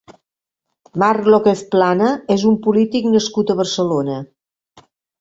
Marc 1.03 1.29
López 1.33 1.61
Plana 1.77 2.09
és 2.39 2.49
un 2.53 2.57
polític 2.65 3.09
nascut 3.13 3.55
a 3.57 3.61
Barcelona. 3.63 4.21